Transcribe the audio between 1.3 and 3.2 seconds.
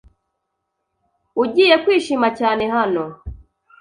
Ugiye kwishima cyane hano.